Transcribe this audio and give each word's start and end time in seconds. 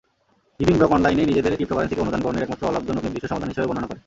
Giving 0.59 0.75
block 0.79 0.91
অনলাইনে 0.95 1.23
নিজেদের 1.31 1.55
ক্রিপ্টোকারেন্সিকে 1.57 2.03
অনুদান 2.03 2.21
গ্রহণের 2.23 2.43
একমাত্র 2.45 2.63
অলাভজনক 2.69 3.03
নির্দিষ্ট 3.05 3.25
সমাধান 3.31 3.49
হিসেবে 3.51 3.67
বর্ণনা 3.69 3.87
করে। 3.89 3.99